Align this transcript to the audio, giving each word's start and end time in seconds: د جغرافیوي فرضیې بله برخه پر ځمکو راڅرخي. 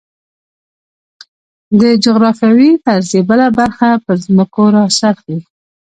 د 1.79 1.81
جغرافیوي 2.03 2.71
فرضیې 2.83 3.21
بله 3.29 3.47
برخه 3.57 3.89
پر 4.03 4.15
ځمکو 4.25 4.63
راڅرخي. 4.75 5.37